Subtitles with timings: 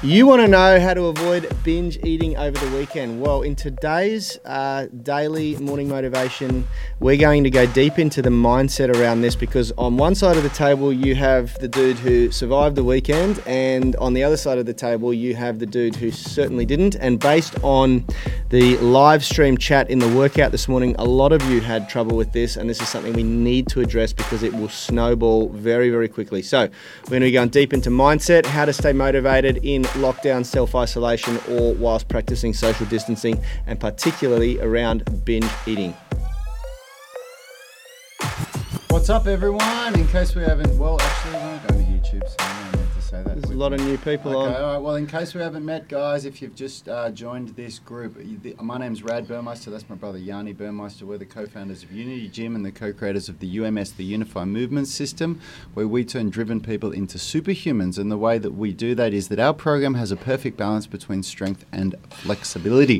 [0.00, 3.20] You want to know how to avoid binge eating over the weekend?
[3.20, 6.68] Well, in today's uh, daily morning motivation,
[7.00, 10.44] we're going to go deep into the mindset around this because on one side of
[10.44, 14.58] the table, you have the dude who survived the weekend, and on the other side
[14.58, 16.94] of the table, you have the dude who certainly didn't.
[16.94, 18.06] And based on
[18.50, 22.16] the live stream chat in the workout this morning, a lot of you had trouble
[22.16, 25.90] with this, and this is something we need to address because it will snowball very,
[25.90, 26.40] very quickly.
[26.40, 26.68] So,
[27.06, 30.74] we're going to be going deep into mindset, how to stay motivated in lockdown, self
[30.74, 35.94] isolation, or whilst practicing social distancing, and particularly around binge eating.
[38.90, 39.94] What's up, everyone?
[39.98, 42.57] In case we haven't, well, actually, we're going to YouTube, so
[43.18, 43.48] I don't need to say that.
[43.48, 44.62] There's a lot of new people Okay, on.
[44.62, 44.78] all right.
[44.78, 48.54] Well, in case we haven't met, guys, if you've just uh, joined this group, the-
[48.62, 49.70] my name's Rad Burmeister.
[49.70, 51.04] That's my brother Yanni Burmeister.
[51.06, 54.86] We're the co-founders of Unity Gym and the co-creators of the UMS, the Unify Movement
[54.88, 55.40] System,
[55.74, 57.98] where we turn driven people into superhumans.
[57.98, 60.86] And the way that we do that is that our program has a perfect balance
[60.86, 62.98] between strength and flexibility.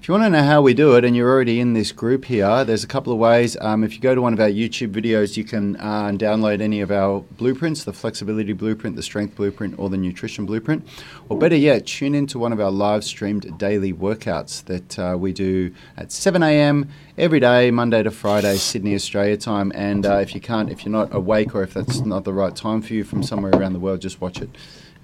[0.00, 2.26] If you want to know how we do it, and you're already in this group
[2.26, 3.56] here, there's a couple of ways.
[3.60, 6.80] Um, if you go to one of our YouTube videos, you can uh, download any
[6.80, 10.86] of our blueprints the flexibility blueprint, the strength blueprint, or the nutrition blueprint.
[11.28, 15.32] Or better yet, tune into one of our live streamed daily workouts that uh, we
[15.32, 16.88] do at 7 a.m.
[17.16, 19.72] every day, Monday to Friday, Sydney, Australia time.
[19.74, 22.54] And uh, if you can't, if you're not awake or if that's not the right
[22.54, 24.50] time for you from somewhere around the world, just watch it.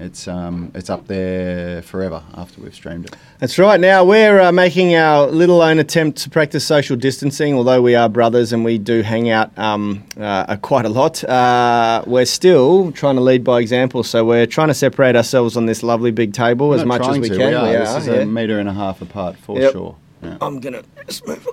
[0.03, 3.17] It's um, it's up there forever after we've streamed it.
[3.39, 3.78] That's right.
[3.78, 7.55] Now we're uh, making our little own attempt to practice social distancing.
[7.55, 12.03] Although we are brothers and we do hang out um, uh, quite a lot, uh,
[12.06, 14.03] we're still trying to lead by example.
[14.03, 17.19] So we're trying to separate ourselves on this lovely big table We're as much as
[17.20, 17.50] we to, can.
[17.50, 17.64] We are.
[17.64, 18.14] We this is yeah.
[18.14, 19.72] a meter and a half apart for Yep.
[19.72, 19.97] sure.
[20.22, 20.39] Yeah.
[20.41, 21.47] I'm gonna just move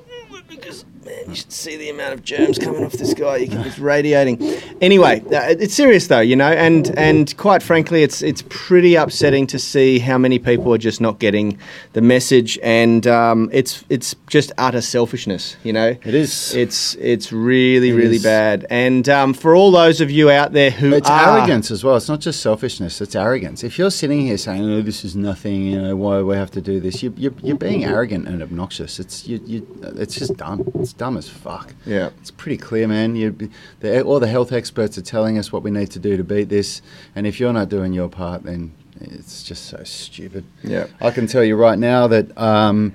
[0.47, 3.37] because man, you should see the amount of germs coming off this guy.
[3.37, 4.41] You can, it's radiating.
[4.81, 9.47] Anyway, uh, it's serious though, you know, and and quite frankly, it's it's pretty upsetting
[9.47, 11.57] to see how many people are just not getting
[11.93, 15.95] the message, and um, it's it's just utter selfishness, you know.
[16.03, 16.53] It is.
[16.53, 18.23] It's it's really It really is.
[18.23, 21.83] bad, and um, for all those of you out there who It's are arrogance as
[21.83, 21.95] well.
[21.95, 23.01] It's not just selfishness.
[23.01, 23.63] It's arrogance.
[23.63, 26.61] If you're sitting here saying, "Oh, this is nothing," you know, why we have to
[26.61, 28.99] do this, you, you're, you're being arrogant and obnoxious.
[28.99, 30.69] It's you, you, it's just dumb.
[30.75, 31.73] It's dumb as fuck.
[31.85, 32.09] Yeah.
[32.19, 33.15] it's pretty clear, man.
[33.15, 33.49] You,
[33.79, 36.49] the, all the health experts are telling us what we need to do to beat
[36.49, 36.83] this,
[37.15, 40.43] and if you're not doing your part, then it's just so stupid.
[40.61, 40.87] Yeah.
[41.01, 42.37] I can tell you right now that.
[42.37, 42.93] Um,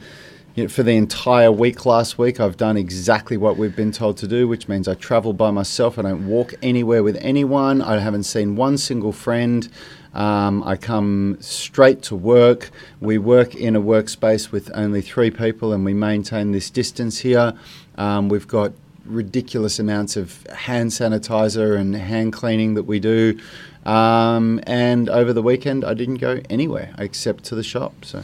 [0.57, 4.17] you know, for the entire week last week, I've done exactly what we've been told
[4.19, 5.99] to do, which means I travel by myself.
[5.99, 7.83] I don't walk anywhere with anyone.
[7.83, 9.69] I haven't seen one single friend.
[10.15, 12.71] Um, I come straight to work.
[13.01, 17.53] We work in a workspace with only three people, and we maintain this distance here.
[17.99, 18.73] Um, we've got
[19.05, 23.39] ridiculous amounts of hand sanitizer and hand cleaning that we do.
[23.85, 28.05] Um, and over the weekend, I didn't go anywhere except to the shop.
[28.05, 28.23] So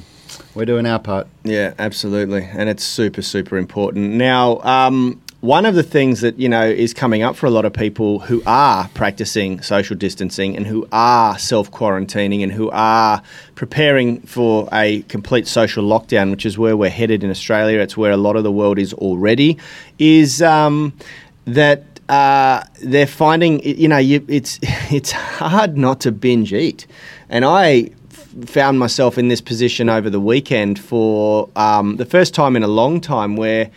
[0.55, 1.27] we're doing our part.
[1.45, 4.13] Yeah, absolutely, and it's super, super important.
[4.13, 7.65] Now, um, one of the things that you know is coming up for a lot
[7.65, 13.23] of people who are practicing social distancing and who are self quarantining and who are
[13.55, 17.81] preparing for a complete social lockdown, which is where we're headed in Australia.
[17.81, 19.57] It's where a lot of the world is already.
[19.99, 20.93] Is um,
[21.47, 26.87] that uh, they're finding you know you, it's it's hard not to binge eat,
[27.31, 27.91] and I
[28.45, 32.69] found myself in this position over the weekend for um, the first time in a
[32.69, 33.71] long time where.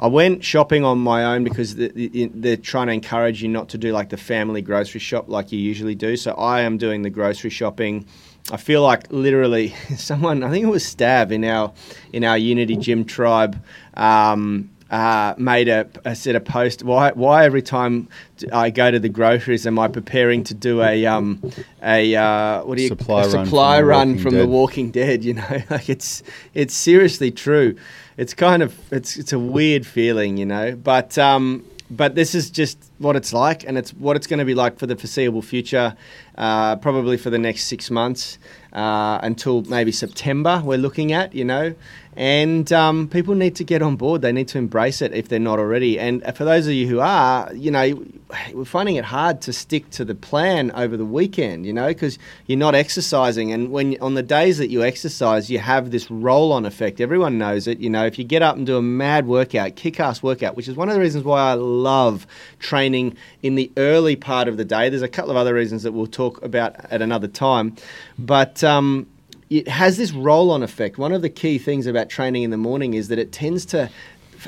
[0.00, 3.68] I went shopping on my own because the- the- they're trying to encourage you not
[3.70, 6.16] to do like the family grocery shop like you usually do.
[6.16, 8.04] So I am doing the grocery shopping.
[8.50, 10.42] I feel like literally someone.
[10.42, 11.72] I think it was Stav in our
[12.12, 13.60] in our Unity Gym tribe.
[13.94, 16.82] Um, uh, made a, a said a post.
[16.82, 18.08] Why why every time
[18.52, 21.42] I go to the groceries am I preparing to do a um
[21.82, 24.48] a uh, what do you Supply a run supply from The Walking from The Dead.
[24.48, 25.24] Walking Dead?
[25.24, 26.22] You know, like it's
[26.54, 27.76] it's seriously true.
[28.18, 32.50] It's kind of it's it's a weird feeling, you know, but um but this is
[32.50, 35.40] just what it's like, and it's what it's going to be like for the foreseeable
[35.40, 35.96] future,
[36.36, 38.38] uh, probably for the next six months
[38.74, 40.60] uh, until maybe September.
[40.62, 41.74] We're looking at, you know,
[42.18, 44.22] and um, people need to get on board.
[44.22, 46.00] They need to embrace it if they're not already.
[46.00, 48.04] And for those of you who are, you know,
[48.52, 52.18] we're finding it hard to stick to the plan over the weekend, you know, because
[52.46, 53.52] you're not exercising.
[53.52, 57.00] And when on the days that you exercise, you have this roll-on effect.
[57.00, 57.78] Everyone knows it.
[57.78, 60.74] You know, if you get up and do a mad workout, kick-ass workout, which is
[60.74, 62.26] one of the reasons why I love
[62.58, 64.88] training in the early part of the day.
[64.88, 67.76] There's a couple of other reasons that we'll talk about at another time,
[68.18, 68.64] but.
[68.64, 69.06] Um,
[69.50, 70.98] it has this roll on effect.
[70.98, 73.90] One of the key things about training in the morning is that it tends to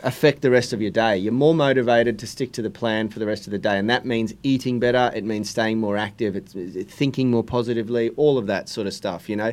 [0.02, 1.16] affect the rest of your day.
[1.16, 3.90] You're more motivated to stick to the plan for the rest of the day, and
[3.90, 5.10] that means eating better.
[5.14, 6.36] It means staying more active.
[6.36, 8.10] It's, it's thinking more positively.
[8.10, 9.28] All of that sort of stuff.
[9.28, 9.52] You know,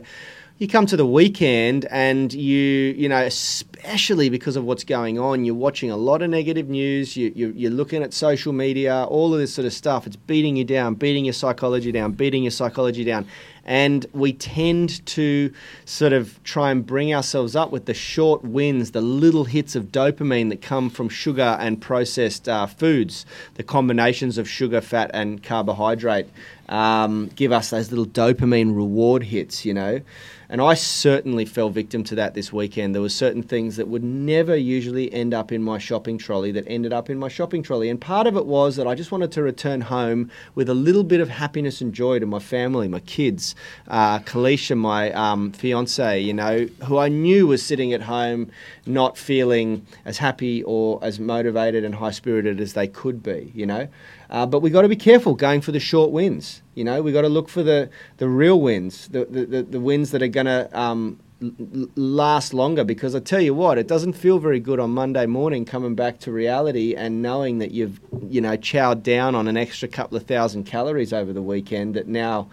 [0.59, 2.57] you come to the weekend and you
[2.97, 7.15] you know especially because of what's going on you're watching a lot of negative news
[7.15, 10.55] you, you, you're looking at social media all of this sort of stuff it's beating
[10.55, 13.25] you down beating your psychology down beating your psychology down
[13.67, 15.53] and we tend to
[15.85, 19.91] sort of try and bring ourselves up with the short wins, the little hits of
[19.91, 23.25] dopamine that come from sugar and processed uh, foods,
[23.55, 26.27] the combinations of sugar, fat, and carbohydrate.
[26.69, 30.01] Um, give us those little dopamine reward hits, you know.
[30.49, 32.95] And I certainly fell victim to that this weekend.
[32.95, 36.63] There were certain things that would never usually end up in my shopping trolley that
[36.67, 37.89] ended up in my shopping trolley.
[37.89, 41.03] And part of it was that I just wanted to return home with a little
[41.03, 43.55] bit of happiness and joy to my family, my kids,
[43.89, 48.49] uh, Kalisha, my um, fiance, you know, who I knew was sitting at home
[48.87, 53.65] not feeling as happy or as motivated and high spirited as they could be, you
[53.65, 53.87] know.
[54.29, 56.61] Uh, but we've got to be careful going for the short wins.
[56.75, 60.11] You know, we've got to look for the, the real wins, the, the, the, wins
[60.11, 62.83] that are going to um, l- last longer.
[62.83, 66.19] Because I tell you what, it doesn't feel very good on Monday morning coming back
[66.19, 70.23] to reality and knowing that you've, you know, chowed down on an extra couple of
[70.23, 72.49] thousand calories over the weekend that now,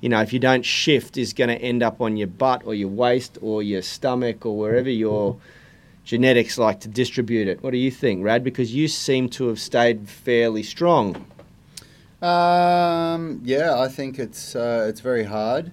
[0.00, 2.74] you know, if you don't shift, is going to end up on your butt or
[2.74, 5.38] your waist or your stomach or wherever your
[6.06, 7.62] genetics like to distribute it.
[7.62, 8.42] What do you think, Rad?
[8.42, 11.26] Because you seem to have stayed fairly strong.
[12.22, 15.72] Um, yeah, I think it's uh, it's very hard,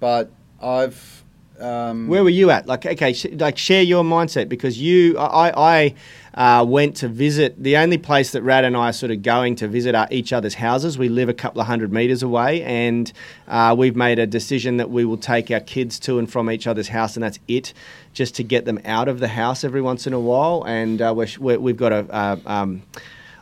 [0.00, 1.22] but I've.
[1.60, 2.66] Um, Where were you at?
[2.66, 5.94] Like, okay, sh- like share your mindset because you, I, I
[6.34, 9.54] uh, went to visit the only place that Rad and I are sort of going
[9.56, 10.98] to visit are each other's houses.
[10.98, 13.12] We live a couple of hundred meters away, and
[13.46, 16.66] uh, we've made a decision that we will take our kids to and from each
[16.66, 17.72] other's house, and that's it,
[18.12, 20.64] just to get them out of the house every once in a while.
[20.66, 22.06] And uh, we're, we've got a.
[22.12, 22.82] Uh, um,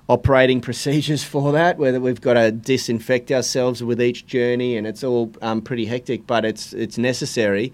[0.09, 5.03] operating procedures for that, whether we've got to disinfect ourselves with each journey, and it's
[5.03, 7.73] all um, pretty hectic, but it's it's necessary.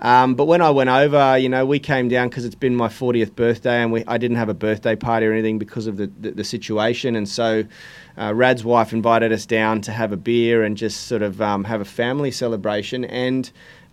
[0.00, 2.88] Um, but when I went over, you know, we came down because it's been my
[2.88, 6.10] 40th birthday, and we, I didn't have a birthday party or anything because of the,
[6.20, 7.64] the, the situation, and so.
[8.20, 11.62] Uh, Rad's wife invited us down to have a beer and just sort of um,
[11.62, 13.04] have a family celebration.
[13.04, 13.48] And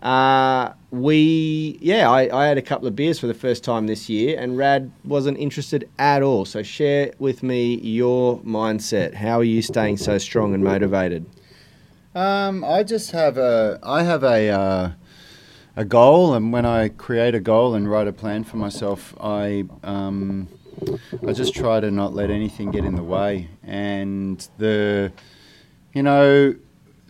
[0.06, 4.10] uh, we, yeah, I, I, had a couple of beers for the first time this
[4.10, 6.46] year, and Rad wasn't interested at all.
[6.46, 9.14] So, share with me your mindset.
[9.14, 11.26] How are you staying so strong and motivated?
[12.14, 14.92] Um, I just have a, I have a, uh,
[15.76, 19.66] a goal, and when I create a goal and write a plan for myself, I,
[19.84, 20.48] um,
[21.28, 23.50] I just try to not let anything get in the way.
[23.64, 25.12] And the,
[25.94, 26.56] you know,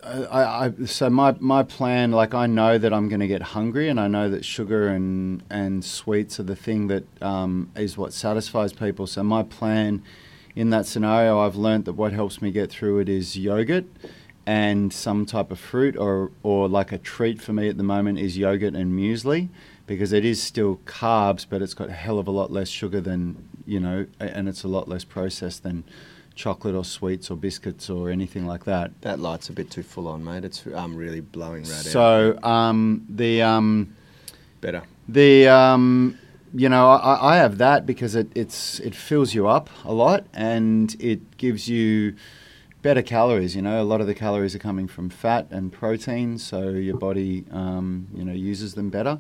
[0.04, 3.88] I, I, so my, my plan, like I know that I'm going to get hungry,
[3.90, 8.14] and I know that sugar and and sweets are the thing that um, is what
[8.14, 9.08] satisfies people.
[9.08, 10.04] So my plan,
[10.56, 13.86] in that scenario, I've learned that what helps me get through it is yogurt
[14.46, 18.20] and some type of fruit, or or like a treat for me at the moment
[18.20, 19.50] is yogurt and muesli,
[19.88, 23.02] because it is still carbs, but it's got a hell of a lot less sugar
[23.02, 25.84] than you know, and it's a lot less processed than
[26.36, 28.92] chocolate or sweets or biscuits or anything like that.
[29.02, 30.44] That light's a bit too full on, mate.
[30.44, 33.96] It's um, really blowing right so, So um, the um,
[34.62, 36.18] better the um,
[36.54, 40.26] you know I, I have that because it it's it fills you up a lot
[40.34, 42.16] and it gives you
[42.86, 43.56] better calories.
[43.56, 46.98] You know, a lot of the calories are coming from fat and protein, so your
[46.98, 49.20] body um, you know uses them better.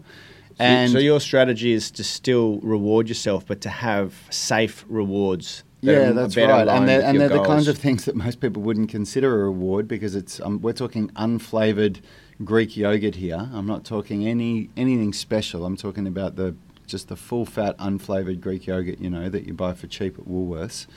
[0.58, 6.12] And so your strategy is to still reward yourself, but to have safe rewards yeah,
[6.12, 6.68] that's right.
[6.68, 9.88] And they're, and they're the kinds of things that most people wouldn't consider a reward
[9.88, 12.02] because it's um, we're talking unflavored
[12.44, 13.50] Greek yogurt here.
[13.54, 15.66] I'm not talking any anything special.
[15.66, 16.56] I'm talking about the
[16.88, 20.26] just the full fat unflavored Greek yogurt, you know, that you buy for cheap at
[20.26, 20.88] Woolworths.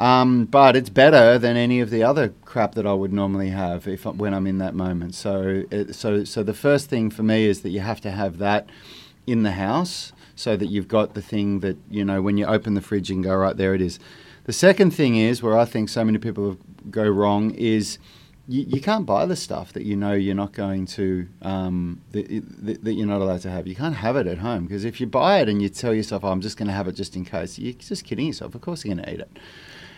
[0.00, 3.86] Um, but it's better than any of the other crap that I would normally have
[3.86, 5.14] if when I'm in that moment.
[5.14, 8.38] So, it, so, so the first thing for me is that you have to have
[8.38, 8.70] that
[9.26, 12.72] in the house so that you've got the thing that, you know, when you open
[12.72, 13.98] the fridge and go, right, there it is.
[14.44, 16.56] The second thing is where I think so many people
[16.90, 17.98] go wrong is
[18.48, 22.26] you, you can't buy the stuff that you know you're not going to, um, that,
[22.84, 23.66] that, you're not allowed to have.
[23.66, 26.24] You can't have it at home because if you buy it and you tell yourself,
[26.24, 28.54] oh, I'm just going to have it just in case, you're just kidding yourself.
[28.54, 29.38] Of course you're going to eat it.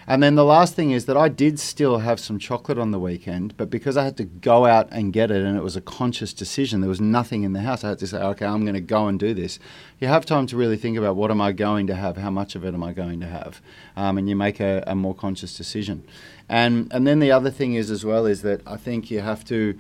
[0.07, 2.99] And then the last thing is that I did still have some chocolate on the
[2.99, 5.81] weekend, but because I had to go out and get it and it was a
[5.81, 7.85] conscious decision, there was nothing in the house.
[7.85, 9.59] I had to say, okay, I'm going to go and do this.
[10.01, 12.55] You have time to really think about what am I going to have, how much
[12.57, 13.63] of it am I going to have,
[13.97, 16.05] um, and you make a, a more conscious decision.
[16.49, 19.45] And and then the other thing is as well is that I think you have
[19.47, 19.79] to.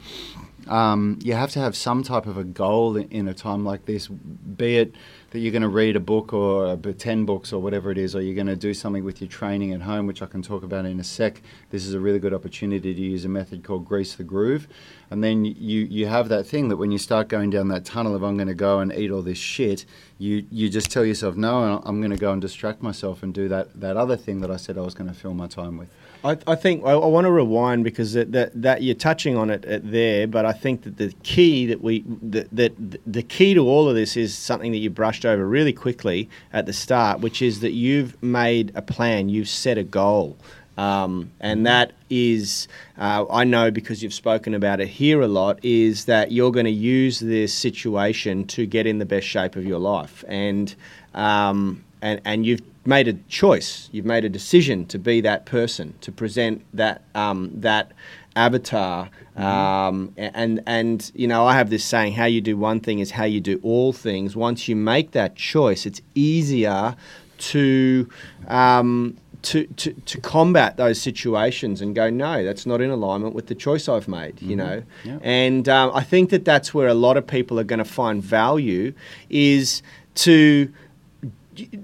[0.69, 4.09] Um, you have to have some type of a goal in, a time like this,
[4.09, 4.95] be it
[5.31, 8.14] that you're going to read a book or uh, 10 books or whatever it is,
[8.14, 10.62] or you're going to do something with your training at home, which I can talk
[10.62, 11.40] about in a sec,
[11.71, 14.69] this is a really good opportunity to use a method called Grease the Groove.
[15.11, 18.14] And then you, you have that thing that when you start going down that tunnel
[18.14, 19.87] of I'm going to go and eat all this shit,
[20.19, 23.49] you, you just tell yourself, no, I'm going to go and distract myself and do
[23.49, 25.88] that, that other thing that I said I was going to fill my time with.
[26.25, 29.50] I, I think I, I, want to rewind because that, that, that you're touching on
[29.50, 32.73] it, there, but I think that the key that we that, that
[33.07, 36.67] the key to all of this is something that you brushed over really quickly at
[36.67, 40.37] the start, which is that you've made a plan, you've set a goal.
[40.79, 45.62] Um, and that is, uh, I know because you've spoken about it here a lot,
[45.62, 49.67] is that you're going to use this situation to get in the best shape of
[49.67, 50.25] your life.
[50.29, 50.75] And,
[51.14, 55.94] um, and, and you've made a choice, you've made a decision to be that person,
[56.00, 57.92] to present that, um, that
[58.35, 59.09] avatar.
[59.37, 59.42] Mm-hmm.
[59.42, 63.12] Um, and, and, you know, I have this saying how you do one thing is
[63.12, 64.37] how you do all things.
[64.37, 66.97] Once you make that choice, it's easier
[67.38, 68.09] to.
[68.49, 73.49] Um, to, to, to combat those situations and go, no, that's not in alignment with
[73.49, 74.59] the choice I've made, you mm-hmm.
[74.59, 74.82] know.
[75.02, 75.18] Yeah.
[75.21, 78.23] And um, I think that that's where a lot of people are going to find
[78.23, 78.92] value
[79.30, 79.82] is
[80.14, 80.73] to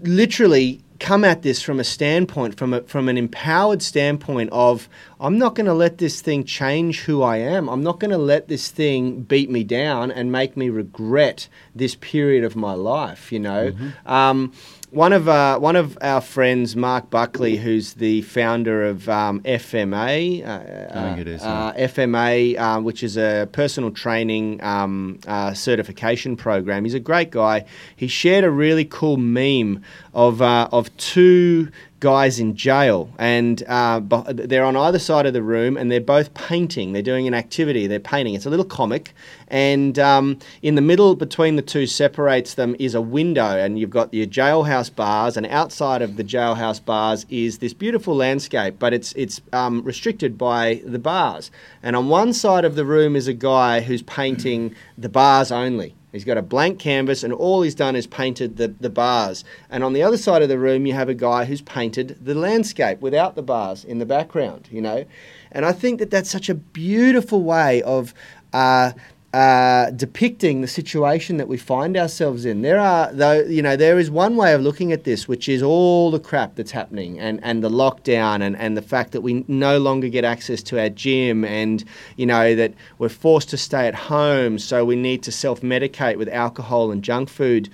[0.02, 4.88] literally come at this from a standpoint, from a, from an empowered standpoint of
[5.20, 7.68] I'm not going to let this thing change who I am.
[7.68, 11.94] I'm not going to let this thing beat me down and make me regret this
[11.94, 13.30] period of my life.
[13.30, 13.72] You know.
[13.72, 14.08] Mm-hmm.
[14.08, 14.52] Um,
[14.90, 20.47] one of uh, one of our friends, Mark Buckley, who's the founder of um, FMA,
[20.47, 25.52] uh, I think it is, uh, FMA, uh, which is a personal training um, uh,
[25.52, 26.85] certification program.
[26.85, 27.66] He's a great guy.
[27.97, 29.83] He shared a really cool meme
[30.14, 34.00] of uh, of two guys in jail, and uh,
[34.33, 36.93] they're on either side of the room, and they're both painting.
[36.93, 37.87] They're doing an activity.
[37.87, 38.35] They're painting.
[38.35, 39.14] It's a little comic,
[39.49, 43.90] and um, in the middle between the two separates them is a window, and you've
[43.90, 48.95] got your jailhouse bars, and outside of the jailhouse bars is this beautiful landscape, but
[48.95, 51.50] it's it's um, restricted by the bars.
[51.83, 55.95] And on one side of the room is a guy who's painting the bars only.
[56.12, 59.45] He's got a blank canvas, and all he's done is painted the, the bars.
[59.69, 62.35] And on the other side of the room, you have a guy who's painted the
[62.35, 65.05] landscape without the bars in the background, you know.
[65.53, 68.15] And I think that that's such a beautiful way of
[68.53, 68.93] uh,
[69.35, 72.62] uh, depicting the situation that we find ourselves in.
[72.62, 75.62] There are, though, you know, there is one way of looking at this, which is
[75.62, 79.44] all the crap that's happening, and, and the lockdown, and, and the fact that we
[79.47, 81.85] no longer get access to our gym, and
[82.16, 86.16] you know that we're forced to stay at home, so we need to self medicate
[86.16, 87.68] with alcohol and junk food.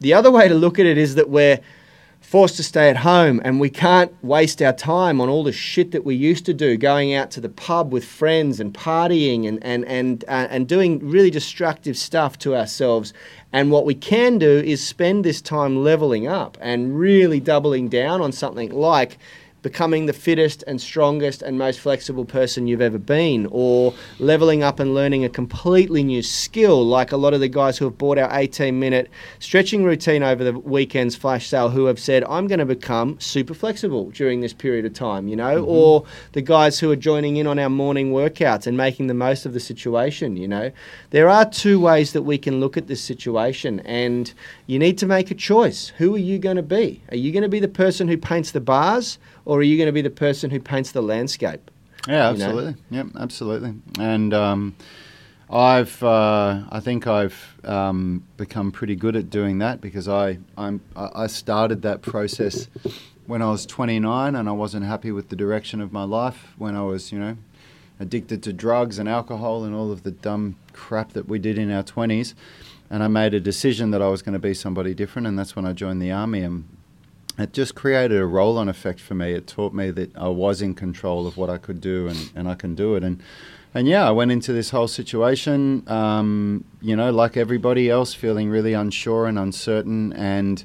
[0.00, 1.60] The other way to look at it is that we're
[2.34, 5.92] forced to stay at home and we can't waste our time on all the shit
[5.92, 9.62] that we used to do going out to the pub with friends and partying and
[9.62, 13.12] and and uh, and doing really destructive stuff to ourselves.
[13.52, 18.20] And what we can do is spend this time leveling up and really doubling down
[18.20, 19.16] on something like
[19.64, 24.78] becoming the fittest and strongest and most flexible person you've ever been, or leveling up
[24.78, 28.18] and learning a completely new skill, like a lot of the guys who have bought
[28.18, 32.58] our 18 minute stretching routine over the weekend's flash sale who have said, I'm going
[32.58, 35.70] to become super flexible during this period of time, you know, mm-hmm.
[35.70, 39.46] or the guys who are joining in on our morning workouts and making the most
[39.46, 40.70] of the situation, you know.
[41.08, 44.30] There are two ways that we can look at this situation, and
[44.66, 45.88] you need to make a choice.
[45.96, 47.02] Who are you going to be?
[47.10, 49.18] Are you going to be the person who paints the bars?
[49.44, 51.70] Or are you going to be the person who paints the landscape?
[52.08, 52.76] Yeah, absolutely.
[52.90, 53.04] You know?
[53.04, 53.74] Yep, absolutely.
[53.98, 54.76] And um,
[55.50, 60.80] I've, uh, I think I've um, become pretty good at doing that because I, I'm,
[60.96, 62.68] I started that process
[63.26, 66.76] when I was 29 and I wasn't happy with the direction of my life when
[66.76, 67.36] I was, you know,
[68.00, 71.70] addicted to drugs and alcohol and all of the dumb crap that we did in
[71.70, 72.34] our 20s.
[72.90, 75.56] And I made a decision that I was going to be somebody different, and that's
[75.56, 76.40] when I joined the army.
[76.42, 76.68] And
[77.38, 79.32] it just created a roll on effect for me.
[79.32, 82.48] It taught me that I was in control of what I could do and, and
[82.48, 83.02] I can do it.
[83.02, 83.22] And
[83.76, 88.48] and yeah, I went into this whole situation, um, you know, like everybody else, feeling
[88.48, 90.64] really unsure and uncertain and,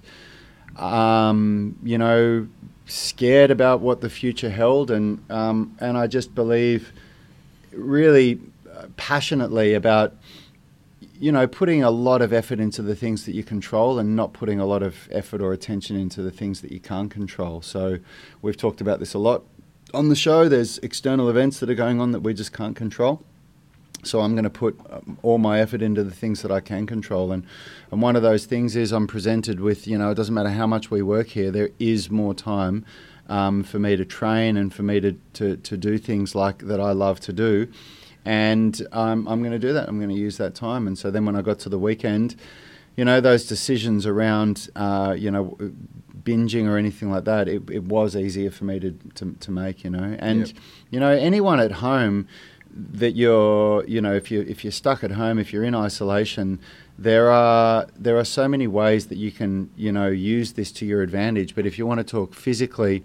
[0.75, 2.47] um, you know,
[2.85, 4.91] scared about what the future held.
[4.91, 6.93] And, um, and I just believe
[7.71, 8.39] really
[8.95, 10.15] passionately about
[11.19, 14.31] you know, putting a lot of effort into the things that you control and not
[14.31, 17.61] putting a lot of effort or attention into the things that you can't control.
[17.61, 17.99] So
[18.41, 19.43] we've talked about this a lot
[19.93, 20.47] on the show.
[20.47, 23.21] There's external events that are going on that we just can't control.
[24.03, 26.87] So I'm going to put um, all my effort into the things that I can
[26.87, 27.45] control, and
[27.91, 30.67] and one of those things is I'm presented with you know it doesn't matter how
[30.67, 32.85] much we work here, there is more time
[33.27, 36.79] um, for me to train and for me to, to to do things like that
[36.79, 37.67] I love to do,
[38.25, 39.87] and um, I'm going to do that.
[39.87, 40.87] I'm going to use that time.
[40.87, 42.35] And so then when I got to the weekend,
[42.95, 45.57] you know, those decisions around, uh, you know,
[46.23, 49.83] binging or anything like that, it, it was easier for me to, to, to make,
[49.83, 50.15] you know.
[50.19, 50.57] And, Yep.
[50.91, 52.27] you know, anyone at home
[52.71, 56.59] that you're, you know, if you if you're stuck at home, if you're in isolation,
[56.97, 60.85] there are there are so many ways that you can, you know, use this to
[60.85, 61.55] your advantage.
[61.55, 63.03] But if you want to talk physically,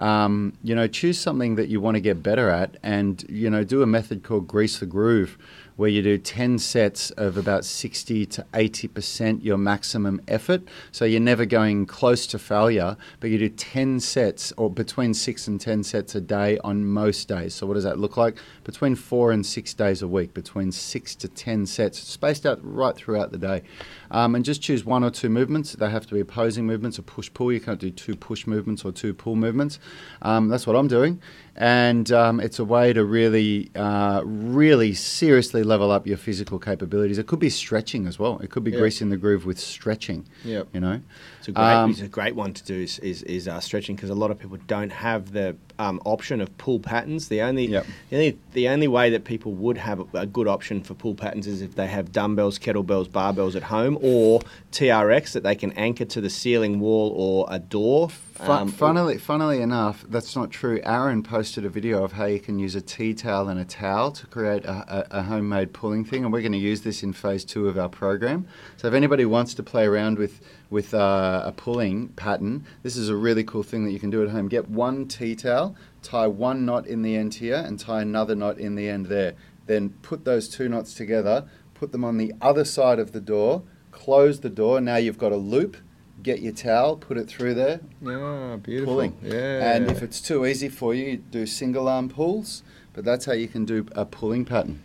[0.00, 3.64] um, you know, choose something that you want to get better at, and you know,
[3.64, 5.36] do a method called grease the groove,
[5.76, 10.62] where you do ten sets of about sixty to eighty percent your maximum effort.
[10.92, 15.48] So you're never going close to failure, but you do ten sets or between six
[15.48, 17.54] and ten sets a day on most days.
[17.54, 18.38] So what does that look like?
[18.64, 22.96] Between four and six days a week, between six to ten sets, spaced out right
[22.96, 23.62] throughout the day,
[24.10, 25.72] um, and just choose one or two movements.
[25.72, 27.52] They have to be opposing movements, a push pull.
[27.52, 29.78] You can't do two push movements or two pull movements.
[30.22, 31.20] Um, that's what I'm doing,
[31.56, 37.18] and um, it's a way to really, uh, really seriously level up your physical capabilities.
[37.18, 38.38] It could be stretching as well.
[38.38, 38.78] It could be Yeah.
[38.78, 40.26] greasing the groove with stretching.
[40.44, 40.68] Yep.
[40.72, 41.00] You know,
[41.38, 43.96] It's a great, Um, it's a great one to do is, is, is uh, stretching
[43.96, 47.28] because a lot of people don't have the um, option of pull patterns.
[47.28, 47.86] The only, Yep.
[48.10, 51.46] the only the only way that people would have a good option for pull patterns
[51.46, 54.40] is if they have dumbbells, kettlebells, barbells at home, or
[54.72, 58.08] TRX that they can anchor to the ceiling wall or a door.
[58.10, 60.80] Fun, Um, funnily, funnily enough, that's not true.
[60.84, 64.12] Aaron posted a video of how you can use a tea towel and a towel
[64.12, 67.12] to create a, a, a homemade pulling thing, and we're going to use this in
[67.12, 68.46] phase two of our program.
[68.76, 70.40] So if anybody wants to play around with
[70.70, 74.22] with uh, a pulling pattern, this is a really cool thing that you can do
[74.22, 74.48] at home.
[74.48, 78.58] Get one tea towel, tie one knot in the end here, and tie another knot
[78.58, 79.32] in the end there.
[79.66, 83.62] Then put those two knots together, put them on the other side of the door,
[84.08, 84.80] close the door.
[84.80, 85.76] Now you've got a loop.
[86.22, 88.94] Get your towel, put it through there, Yeah, beautiful.
[88.94, 89.16] pulling.
[89.22, 89.70] Yeah.
[89.74, 92.62] And if it's too easy for you, you do single arm pulls,
[92.94, 94.82] but that's how you can do a pulling pattern.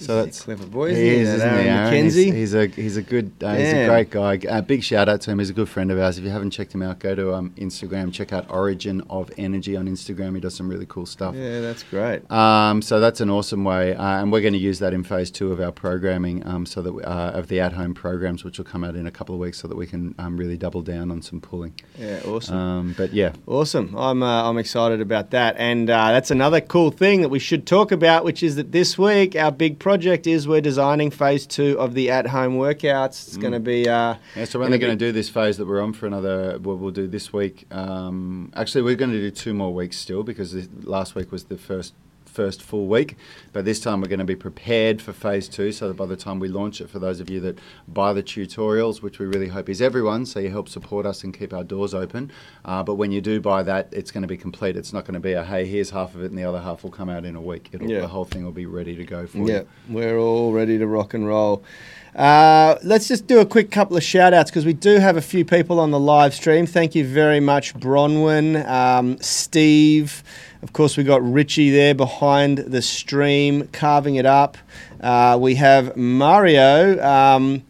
[0.00, 0.94] So that's clever boy.
[0.94, 1.92] he is, isn't he, Aaron?
[2.04, 2.30] He's, Mackenzie.
[2.30, 4.38] he's a he's a good uh, he's a great guy.
[4.48, 5.38] Uh, big shout out to him.
[5.38, 6.18] He's a good friend of ours.
[6.18, 8.12] If you haven't checked him out, go to um, Instagram.
[8.12, 10.34] Check out Origin of Energy on Instagram.
[10.34, 11.34] He does some really cool stuff.
[11.34, 12.30] yeah, that's great.
[12.30, 15.30] Um, so that's an awesome way, uh, and we're going to use that in phase
[15.30, 18.64] two of our programming, um, so that we, uh, of the at-home programs, which will
[18.64, 21.10] come out in a couple of weeks, so that we can um, really double down
[21.10, 21.74] on some pulling.
[21.98, 22.56] Yeah, awesome.
[22.56, 23.94] Um, but yeah, Awesome.
[23.96, 25.56] I'm, uh, I'm excited about that.
[25.58, 28.96] And uh, that's another cool thing that we should talk about, which is that this
[28.98, 33.26] week our big project is we're designing phase two of the at home workouts.
[33.26, 33.88] It's going to be.
[33.88, 36.58] Uh, Yeah, so we're only going to do this phase that we're on for another.
[36.58, 37.64] What we'll do this week.
[37.70, 41.44] Um, actually, we're going to do two more weeks still because this, last week was
[41.44, 41.94] the first
[42.38, 43.16] first full week.
[43.52, 46.14] But this time we're going to be prepared for phase two, so that by the
[46.16, 49.48] time we launch it, for those of you that buy the tutorials, which we really
[49.48, 52.30] hope is everyone, so you help support us and keep our doors open.
[52.64, 54.76] Uh, but when you do buy that, it's going to be complete.
[54.76, 56.84] It's not going to be a hey, here's half of it, and the other half
[56.84, 57.70] will come out in a week.
[57.72, 58.02] It'll, Yeah.
[58.02, 59.52] The whole thing will be ready to go for Yeah, you.
[59.52, 61.64] Yeah, we're all ready to rock and roll.
[62.18, 65.22] Uh, let's just do a quick couple of shout outs because we do have a
[65.22, 66.66] few people on the live stream.
[66.66, 70.24] Thank you very much, Bronwyn, um, Steve.
[70.60, 74.58] Of course, we got Richie there behind the stream, carving it up.
[75.00, 77.00] Uh, we have Mario.
[77.00, 77.62] Um,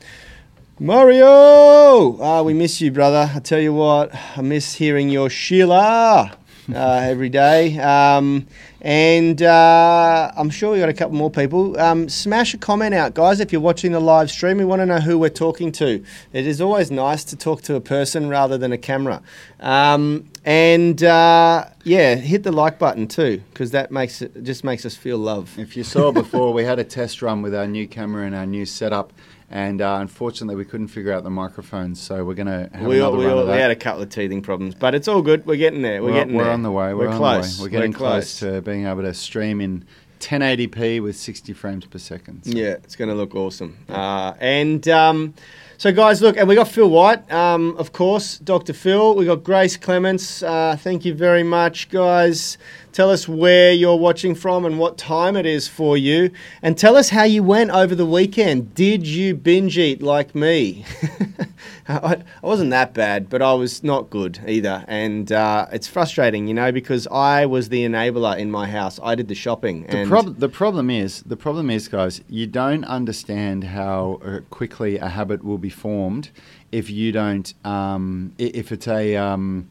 [0.80, 2.18] Mario!
[2.18, 3.30] Ah, we miss you, brother.
[3.34, 6.38] I tell you what, I miss hearing your Sheila
[6.74, 7.78] uh, every day.
[7.78, 8.46] Um,
[8.80, 11.78] and uh, I'm sure we got a couple more people.
[11.78, 14.58] Um, smash a comment out, guys, if you're watching the live stream.
[14.58, 16.04] We want to know who we're talking to.
[16.32, 19.22] It is always nice to talk to a person rather than a camera.
[19.60, 24.86] Um, and uh, yeah, hit the like button too, because that makes it just makes
[24.86, 25.58] us feel love.
[25.58, 28.46] If you saw before, we had a test run with our new camera and our
[28.46, 29.12] new setup,
[29.50, 32.00] and uh, unfortunately, we couldn't figure out the microphones.
[32.00, 34.02] So we're going to have We, all, another we, run all, we had a couple
[34.02, 35.46] of teething problems, but it's all good.
[35.46, 36.02] We're getting there.
[36.02, 36.52] We're, we're getting we're there.
[36.52, 36.92] on the way.
[36.94, 37.56] We're, We're on close.
[37.56, 37.66] the way.
[37.66, 38.38] We're getting close.
[38.38, 39.84] close to being able to stream in
[40.20, 42.44] 1080p with 60 frames per second.
[42.44, 43.76] So- Yeah, it's going to look awesome.
[43.88, 45.34] Uh, and um,
[45.78, 48.72] so, guys, look, and we got Phil White, um, of course, Dr.
[48.72, 49.14] Phil.
[49.14, 50.42] We got Grace Clements.
[50.42, 52.58] Uh, thank you very much, guys.
[52.92, 56.30] Tell us where you're watching from and what time it is for you.
[56.62, 58.74] And tell us how you went over the weekend.
[58.74, 60.84] Did you binge eat like me?
[61.88, 64.84] I, I wasn't that bad, but I was not good either.
[64.88, 68.98] And uh, it's frustrating, you know, because I was the enabler in my house.
[69.02, 69.84] I did the shopping.
[69.84, 74.98] The, prob- the problem is, the problem is, guys, you don't understand how uh, quickly
[74.98, 76.30] a habit will be formed
[76.72, 79.70] if you don't, um, if it's a, um,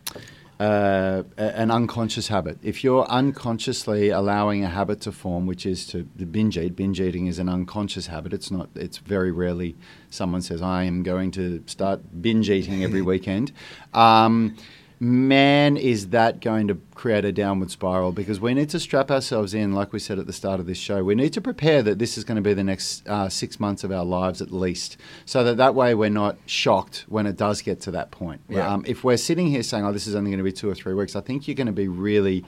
[0.59, 2.57] uh, an unconscious habit.
[2.63, 7.27] If you're unconsciously allowing a habit to form, which is to binge eat, binge eating
[7.27, 8.33] is an unconscious habit.
[8.33, 8.69] It's not.
[8.75, 9.75] It's very rarely
[10.09, 13.51] someone says, "I am going to start binge eating every weekend."
[13.93, 14.55] Um,
[14.99, 18.11] man, is that going to create a downward spiral?
[18.11, 20.77] Because we need to strap ourselves in, like we said at the start of this
[20.77, 21.03] show.
[21.03, 23.83] We need to prepare that this is going to be the next uh, six months
[23.83, 27.61] of our lives at least, so that that way we're not shocked when it does
[27.61, 28.41] get to that point.
[28.49, 28.67] Yeah.
[28.71, 30.75] Um, if we're sitting here saying, "Oh, this is only going to be two or
[30.75, 32.43] three weeks," I think you're going to be really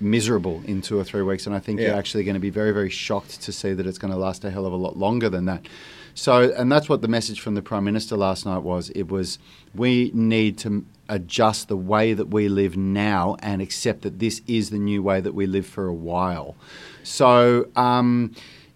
[0.00, 1.88] miserable in two or three weeks, and I think Yeah.
[1.88, 4.44] you're actually going to be very, very shocked to see that it's going to last
[4.44, 5.66] a hell of a lot longer than that.
[6.14, 8.90] So, and that's what the message from the Prime Minister last night was.
[8.90, 9.38] It was
[9.74, 14.70] we need to adjust the way that we live now and accept that this is
[14.70, 16.54] the new way that we live for a while.
[17.02, 18.34] So, um,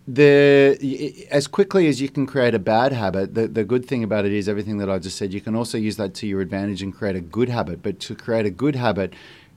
[0.08, 4.24] the as quickly as you can create a bad habit, the, the good thing about
[4.24, 5.32] it is everything that I just said.
[5.34, 7.82] You can also use that to your advantage and create a good habit.
[7.82, 9.12] But to create a good habit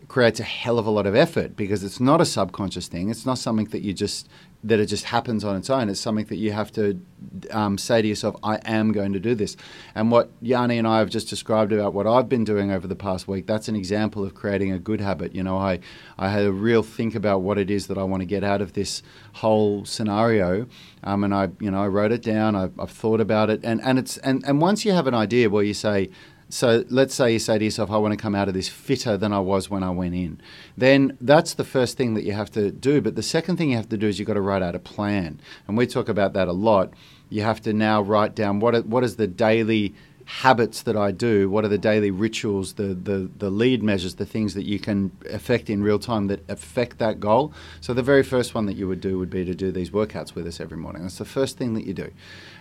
[0.10, 3.10] creates a hell of a lot of effort because it's not a subconscious thing.
[3.10, 4.28] It's not something that you just
[4.64, 5.90] that it just happens on its own.
[5.90, 7.02] It's something that you have to
[7.50, 9.58] um, say to yourself, "I am going to do this."
[9.96, 12.96] And what Yanni and I have just described about what I've been doing over the
[12.96, 15.34] past week, that's an example of creating a good habit.
[15.34, 15.80] You know, I
[16.18, 18.62] I had a real think about what it is that I want to get out
[18.62, 19.02] of this
[19.34, 20.68] whole scenario,
[21.04, 22.56] um, and I you know I wrote it down.
[22.56, 25.50] I, I've thought about it, and and it's and and once you have an idea
[25.50, 26.10] where you say.
[26.52, 29.16] So let's say you say to yourself, I want to come out of this fitter
[29.16, 30.42] than I was when I went in.
[30.78, 33.02] Then that's the first thing that you have to do.
[33.02, 34.80] But the second thing you have to do is you've got to write out a
[34.80, 35.40] plan.
[35.68, 36.94] And we talk about that a lot.
[37.30, 41.12] You have to now write down what, are, what is the daily habits that I
[41.12, 44.80] do, what are the daily rituals, the, the, the lead measures, the things that you
[44.80, 47.54] can affect in real time that affect that goal.
[47.82, 50.34] So the very first one that you would do would be to do these workouts
[50.34, 51.04] with us every morning.
[51.04, 52.12] That's the first thing that you do.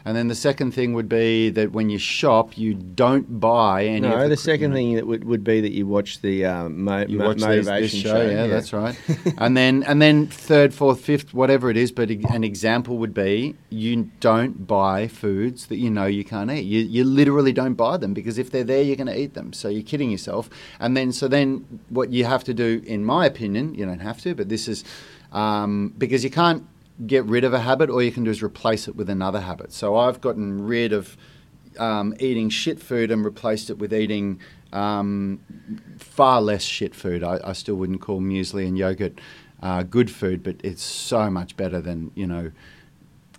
[0.04, 4.00] And then the second thing would be that when you shop, you don't buy any.
[4.00, 7.04] No, the cr- second thing that would, would be that you watch the uh, mo-
[7.06, 8.46] you mo- watch these- motivation this show, yeah, yeah.
[8.46, 8.98] that's right.
[9.38, 11.92] and then and then third, fourth, fifth, whatever it is.
[11.92, 16.50] But e- an example would be you don't buy foods that you know you can't
[16.50, 16.62] eat.
[16.64, 19.52] You, you literally don't buy them because if they're there, you're going to eat them.
[19.52, 20.48] So you're kidding yourself.
[20.78, 24.20] And then so then what you have to do, in my opinion, you don't have
[24.22, 24.84] to, but this is
[25.32, 26.64] um, because you can't
[27.06, 27.90] get rid of a habit.
[27.90, 29.72] All you can do is replace it with another habit.
[29.72, 31.16] So I've gotten rid of
[31.78, 34.40] um, eating shit food and replaced it with eating
[34.72, 35.40] um,
[35.98, 37.22] far less shit food.
[37.22, 39.20] I, I still wouldn't call muesli and yogurt
[39.62, 42.50] uh, good food, but it's so much better than you know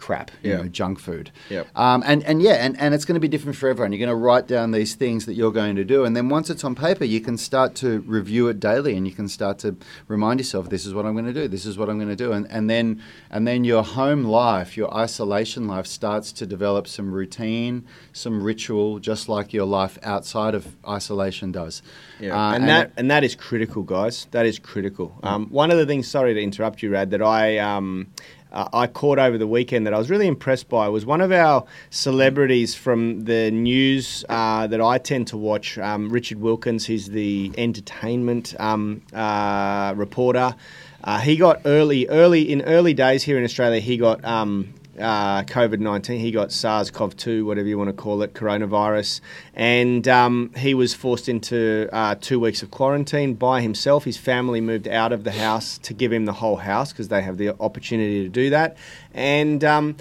[0.01, 0.57] crap, you Yeah.
[0.57, 1.31] know, junk food.
[1.49, 1.67] Yep.
[1.75, 3.91] Um, and, and yeah, and, and it's going to be different for everyone.
[3.93, 6.03] You're going to write down these things that you're going to do.
[6.03, 9.13] And then once it's on paper, you can start to review it daily and you
[9.13, 11.47] can start to remind yourself, this is what I'm going to do.
[11.47, 12.31] This is what I'm going to do.
[12.33, 17.13] And, and then, and then your home life, your isolation life starts to develop some
[17.13, 21.81] routine, some ritual, just like your life outside of isolation does.
[22.19, 24.27] Yeah, Uh, and, that and that is critical, guys.
[24.31, 25.15] That is critical.
[25.23, 28.07] Um, one of the things, sorry to interrupt you, Rad, that I um,
[28.51, 31.31] uh, I caught over the weekend that I was really impressed by was one of
[31.31, 35.77] our celebrities from the news uh, that I tend to watch.
[35.77, 40.55] Um, Richard Wilkins, he's the entertainment um, uh, reporter.
[41.03, 43.79] Uh, he got early, early in early days here in Australia.
[43.79, 46.19] He got um, uh, COVID 19.
[46.19, 49.21] He got SARS CoV 2, whatever you want to call it, coronavirus.
[49.53, 54.05] And um, he was forced into uh, two weeks of quarantine by himself.
[54.05, 57.21] His family moved out of the house to give him the whole house because they
[57.21, 58.77] have the opportunity to do that.
[59.13, 59.97] And um,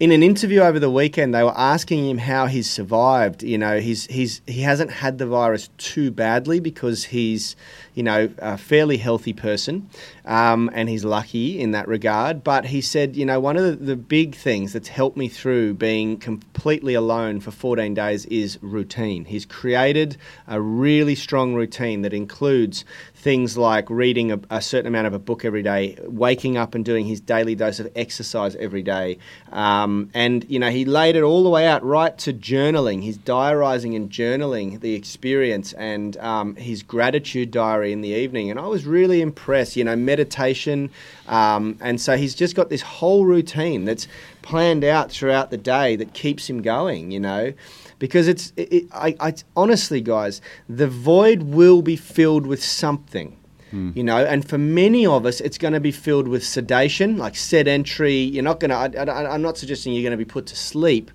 [0.00, 3.44] in an interview over the weekend, they were asking him how he's survived.
[3.44, 7.54] You know, he's he's he hasn't had the virus too badly because he's
[7.94, 9.88] you know a fairly healthy person,
[10.24, 12.42] um, and he's lucky in that regard.
[12.42, 15.74] But he said, you know, one of the, the big things that's helped me through
[15.74, 19.26] being completely alone for 14 days is routine.
[19.26, 20.16] He's created
[20.48, 22.84] a really strong routine that includes
[23.24, 26.84] things like reading a, a certain amount of a book every day, waking up and
[26.84, 29.16] doing his daily dose of exercise every day.
[29.50, 33.16] Um, and, you know, he laid it all the way out right to journaling, his
[33.16, 38.50] diarising and journaling the experience and um, his gratitude diary in the evening.
[38.50, 40.90] And I was really impressed, you know, meditation.
[41.26, 44.06] Um, and so he's just got this whole routine that's
[44.44, 47.54] planned out throughout the day that keeps him going, you know?
[47.98, 53.38] Because it's it, it, I, I honestly guys the void will be filled with something
[53.70, 53.90] hmm.
[53.94, 54.18] you know?
[54.18, 58.44] And for many of us it's going to be filled with sedation like sedentary you're
[58.44, 61.10] not going to I, i'm not suggesting you're going to be put to sleep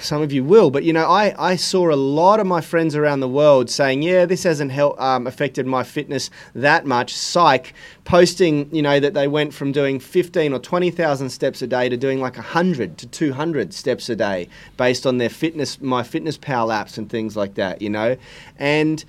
[0.00, 2.94] some of you will, but you know, I, I saw a lot of my friends
[2.94, 7.14] around the world saying, yeah, this hasn't help, um, affected my fitness that much.
[7.14, 11.88] Psych, posting, you know, that they went from doing 15 or 20,000 steps a day
[11.88, 16.96] to doing like 100 to 200 steps a day based on their fitness, MyFitnessPal apps
[16.96, 18.16] and things like that, you know,
[18.58, 19.04] and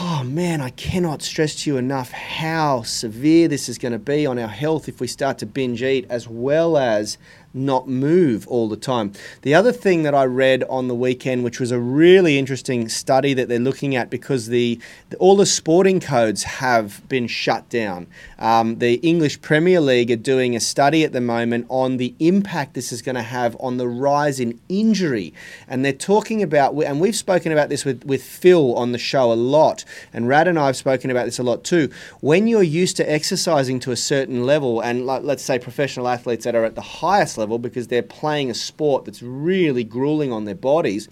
[0.00, 4.26] oh man, I cannot stress to you enough how severe this is going to be
[4.26, 7.16] on our health if we start to binge eat, as well as
[7.54, 9.12] not move all the time.
[9.42, 13.34] The other thing that I read on the weekend, which was a really interesting study
[13.34, 14.80] that they're looking at because the,
[15.10, 18.06] the all the sporting codes have been shut down.
[18.38, 22.74] Um, the English Premier League are doing a study at the moment on the impact
[22.74, 25.32] this is going to have on the rise in injury,
[25.66, 29.32] and they're talking about, and we've spoken about this with with Phil on the show
[29.32, 31.90] a lot, and Rad and I have spoken about this a lot too.
[32.20, 36.44] When you're used to exercising to a certain level, and like, let's say professional athletes
[36.44, 40.44] that are at the highest level because they're playing a sport that's really grueling on
[40.44, 41.08] their bodies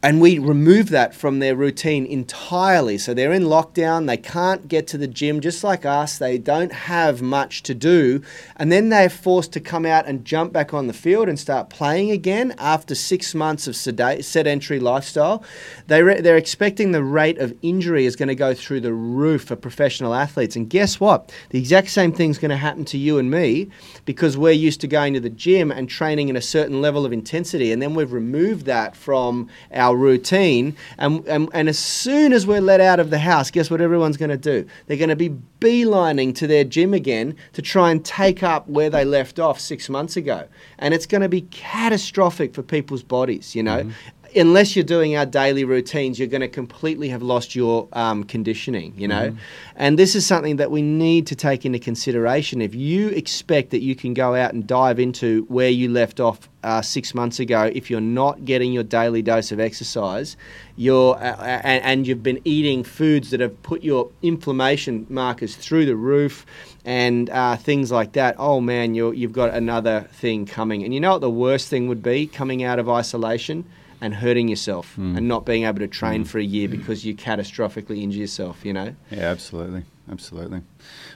[0.00, 2.96] and we remove that from their routine entirely.
[2.98, 6.72] So they're in lockdown, they can't get to the gym just like us, they don't
[6.72, 8.22] have much to do,
[8.56, 11.68] and then they're forced to come out and jump back on the field and start
[11.68, 15.42] playing again after six months of sedentary lifestyle.
[15.88, 19.44] They re- they're expecting the rate of injury is going to go through the roof
[19.46, 20.54] for professional athletes.
[20.54, 21.32] And guess what?
[21.50, 23.70] The exact same thing is going to happen to you and me
[24.04, 27.12] because we're used to going to the gym and training in a certain level of
[27.12, 30.76] intensity, and then we've removed that from our our routine.
[30.98, 34.16] And, and, and as soon as we're let out of the house, guess what everyone's
[34.16, 34.66] going to do?
[34.86, 38.90] They're going to be beelining to their gym again to try and take up where
[38.90, 40.46] they left off six months ago.
[40.78, 43.84] And it's going to be catastrophic for people's bodies, you know.
[43.84, 48.24] Mm-hmm unless you're doing our daily routines, you're going to completely have lost your um,
[48.24, 49.30] conditioning, you know?
[49.30, 49.38] Mm.
[49.76, 52.62] And this is something that we need to take into consideration.
[52.62, 56.48] If you expect that you can go out and dive into where you left off
[56.62, 60.36] uh, six months ago, if you're not getting your daily dose of exercise,
[60.76, 65.86] you're, uh, and, and you've been eating foods that have put your inflammation markers through
[65.86, 66.46] the roof,
[66.84, 68.34] and uh, things like that.
[68.38, 70.84] Oh man, you you've got another thing coming.
[70.84, 73.66] And you know what the worst thing would be coming out of isolation?
[74.00, 75.16] And hurting yourself mm.
[75.16, 76.26] and not being able to train mm.
[76.26, 78.94] for a year because you catastrophically injure yourself, you know?
[79.10, 79.84] Yeah, absolutely.
[80.10, 80.62] Absolutely.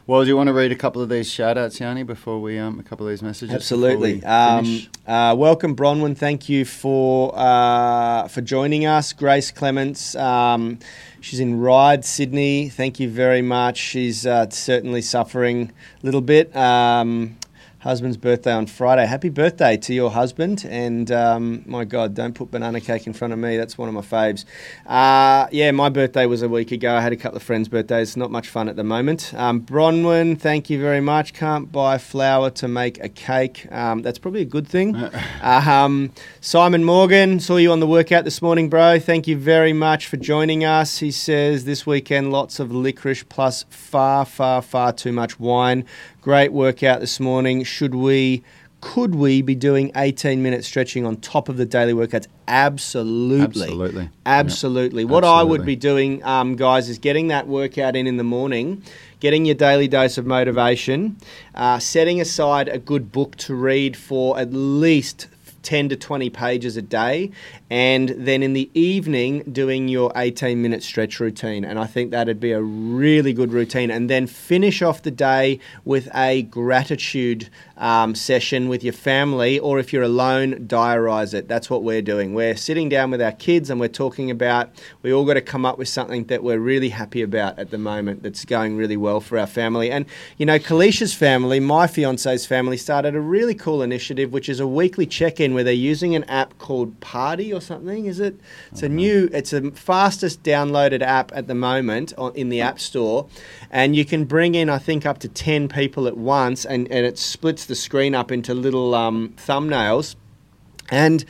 [0.07, 2.59] Well, do you want to read a couple of these shout outs, Yanni, before we,
[2.59, 3.55] um, a couple of these messages?
[3.55, 4.23] Absolutely.
[4.23, 6.17] Um, uh, welcome, Bronwyn.
[6.17, 9.13] Thank you for, uh, for joining us.
[9.15, 10.15] Grace Clements.
[10.15, 10.79] Um,
[11.21, 12.69] she's in Ryde, Sydney.
[12.69, 13.79] Thank you very much.
[13.79, 16.55] She's uh, certainly suffering a little bit.
[16.55, 17.39] Um,
[17.83, 19.05] husband's birthday on Friday.
[19.07, 20.65] Happy birthday to your husband.
[20.71, 23.57] And um, my God, don't put banana cake in front of me.
[23.57, 24.45] That's one of my faves.
[24.87, 26.95] Uh, yeah, my birthday was a week ago.
[26.95, 28.17] I had a couple of friends' birthdays.
[28.17, 29.35] Not much fun at the moment.
[29.35, 31.33] Um, Bronwyn, thank you very much.
[31.35, 33.67] Can't buy flour to make a cake.
[33.73, 34.95] Um, that's probably a good thing.
[35.43, 39.01] um, Simon Morgan, saw you on the workout this morning, bro.
[39.01, 40.99] Thank you very much for joining us.
[40.99, 45.85] He says this weekend, lots of licorice plus far, far, far too much wine.
[46.23, 47.65] Great workout this morning.
[47.65, 48.45] Should we,
[48.81, 52.29] could we be doing 18 minute stretching on top of the daily workouts?
[52.47, 53.41] Absolutely.
[53.41, 54.09] Absolutely.
[54.25, 55.03] Absolutely.
[55.03, 55.11] Yep.
[55.11, 55.41] What Absolutely.
[55.41, 58.85] I would be doing, um, guys, is getting that workout in in the morning,
[59.19, 61.17] getting your daily dose of motivation,
[61.57, 65.27] uh, setting aside a good book to read for at least
[65.63, 67.31] 10 to 20 pages a day,
[67.71, 71.65] and then in the evening doing your 18 minute stretch routine.
[71.65, 73.91] And I think that'd be a really good routine.
[73.91, 79.79] And then finish off the day with a gratitude um, session with your family, or
[79.79, 81.49] if you're alone, diarize it.
[81.49, 82.35] That's what we're doing.
[82.35, 84.71] We're sitting down with our kids and we're talking about,
[85.03, 87.79] we all got to come up with something that we're really happy about at the
[87.79, 89.91] moment that's going really well for our family.
[89.91, 90.07] And,
[90.39, 94.67] you know, Kalisha's family, my fiance's family, started a really cool initiative, which is a
[94.67, 98.07] weekly check in where they're using an app called Party or something.
[98.07, 98.39] Is it?
[98.71, 103.29] It's a new, it's the fastest downloaded app at the moment in the App Store.
[103.71, 107.07] And you can bring in, I think, up to 10 people at once, and, and
[107.07, 110.17] it splits the screen up into little um, thumbnails.
[110.91, 111.25] And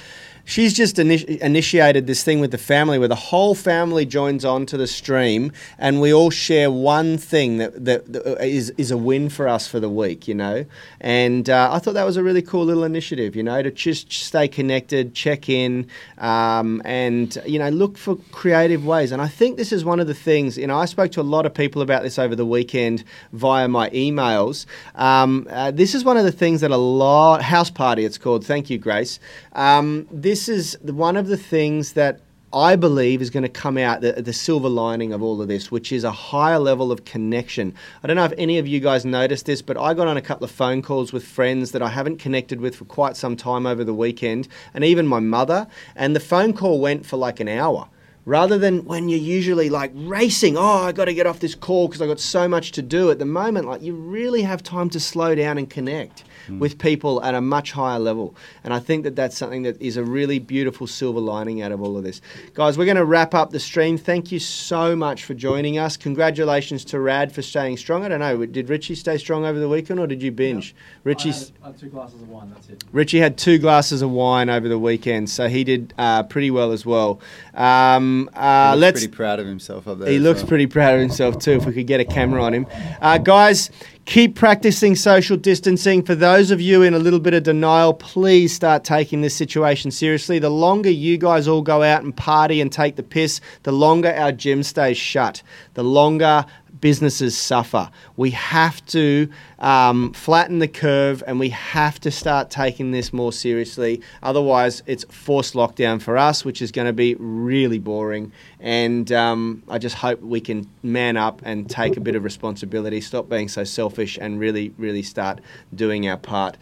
[0.45, 4.67] she's just initi- initiated this thing with the family where the whole family joins on
[4.67, 8.97] to the stream and we all share one thing that, that, that is, is a
[8.97, 10.65] win for us for the week, you know.
[11.01, 14.13] And uh, I thought that was a really cool little initiative, you know, to just
[14.13, 15.87] stay connected, check in,
[16.19, 19.13] um, and, you know, look for creative ways.
[19.13, 21.23] And I think this is one of the things, you know, I spoke to a
[21.23, 24.67] lot of people about this over the weekend via my emails.
[24.95, 28.45] Um, uh, this is one of the things that a lot, House Party it's called,
[28.45, 29.21] thank you, Grace.
[29.53, 32.19] Um, this this is one of the things that
[32.55, 35.71] I believe is going to come out the, the, silver lining of all of this,
[35.71, 37.75] which is a higher level of connection.
[38.03, 40.23] I don't know if any of you guys noticed this, but I got on a
[40.23, 43.67] couple of phone calls with friends that I haven't connected with for quite some time
[43.67, 47.49] over the weekend, and even my mother, and the phone call went for like an
[47.49, 47.91] hour.
[48.25, 51.89] Rather than when you're usually like racing, oh, I got to get off this call
[51.89, 53.11] because I got so much to do.
[53.11, 56.25] At the moment, like you really have time to slow down and connect.
[56.49, 58.35] With people at a much higher level.
[58.65, 61.83] And I think that that's something that is a really beautiful silver lining out of
[61.83, 62.21] all of this.
[62.55, 63.99] Guys, we're going to wrap up the stream.
[63.99, 65.97] Thank you so much for joining us.
[65.97, 68.05] Congratulations to Rad for staying strong.
[68.05, 70.75] I don't know, did Richie stay strong over the weekend or did you binge?
[71.05, 71.35] Richie's.
[71.35, 72.51] I had, I had two glasses of wine.
[72.55, 72.85] That's it.
[72.93, 76.73] Richie had two glasses of wine over the weekend, so he did uh, pretty well
[76.73, 77.21] as well.
[77.55, 79.01] Um, uh, let's.
[79.01, 80.11] pretty proud of himself up there.
[80.11, 80.49] He looks well.
[80.49, 81.53] pretty proud of himself too.
[81.53, 82.67] If we could get a camera on him,
[83.01, 83.71] uh, guys,
[84.05, 86.03] keep practicing social distancing.
[86.03, 89.91] For those of you in a little bit of denial, please start taking this situation
[89.91, 90.39] seriously.
[90.39, 94.13] The longer you guys all go out and party and take the piss, the longer
[94.13, 95.43] our gym stays shut.
[95.75, 96.45] The longer
[96.83, 97.89] businesses suffer.
[98.17, 103.33] We have to um, flatten the curve and we have to start taking this more
[103.33, 104.03] seriously.
[104.23, 108.33] Otherwise, it's forced lockdown for us, which is going to be really boring.
[108.61, 113.01] And um, I just hope we can man up and take a bit of responsibility,
[113.01, 115.41] stop being so selfish, and really, really start
[115.75, 116.59] doing our part.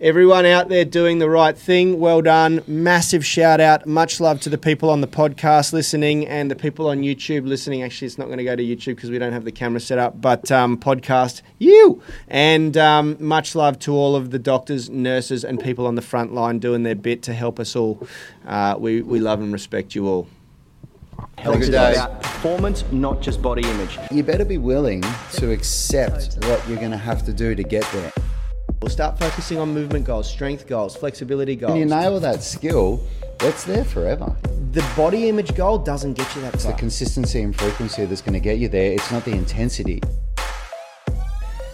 [0.00, 2.62] Everyone out there doing the right thing, well done.
[2.68, 3.84] Massive shout out.
[3.84, 7.82] Much love to the people on the podcast listening and the people on YouTube listening.
[7.82, 9.98] Actually, it's not going to go to YouTube because we don't have the camera set
[9.98, 12.00] up, but um, podcast, you.
[12.28, 16.32] And um, much love to all of the doctors, nurses, and people on the front
[16.32, 18.06] line doing their bit to help us all.
[18.46, 20.28] Uh, we, we love and respect you all.
[21.38, 23.98] Health is about performance, not just body image.
[24.12, 27.84] You better be willing to accept what you're going to have to do to get
[27.90, 28.12] there.
[28.80, 31.72] We'll start focusing on movement goals, strength goals, flexibility goals.
[31.72, 33.02] When you nail that skill,
[33.40, 34.36] it's there forever.
[34.70, 38.34] the body image goal doesn't get you that It's the consistency and frequency that's going
[38.34, 38.92] to get you there.
[38.92, 40.00] It's not the intensity.